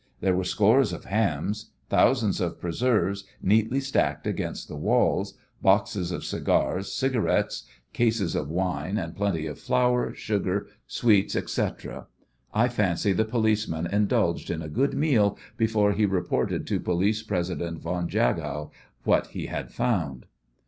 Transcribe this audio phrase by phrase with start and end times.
[0.19, 6.25] There were scores of hams, thousands of preserves neatly stacked against the walls, boxes of
[6.25, 12.07] cigars, cigarettes, cases of wine, and plenty of flour, sugar, sweets, etc.
[12.51, 17.79] I fancy the policeman indulged in a good meal before he reported to Police President
[17.79, 18.71] von Jagow
[19.03, 20.25] what he had found.